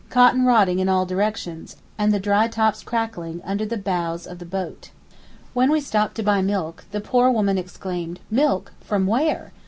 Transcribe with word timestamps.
Cotton 0.09 0.45
rotting 0.45 0.79
in 0.79 0.89
all 0.89 1.05
directions 1.05 1.75
and 1.95 2.11
the 2.11 2.19
dry 2.19 2.47
tops 2.47 2.81
crackling 2.81 3.39
under 3.43 3.67
the 3.67 3.77
bows 3.77 4.25
of 4.25 4.39
the 4.39 4.47
boat. 4.47 4.89
When 5.53 5.69
we 5.71 5.79
stopped 5.79 6.15
to 6.15 6.23
buy 6.23 6.41
milk, 6.41 6.85
the 6.89 7.01
poor 7.01 7.29
woman 7.29 7.59
exclaimed: 7.59 8.19
'Milk! 8.31 8.73
from 8.81 9.05
where? 9.05 9.51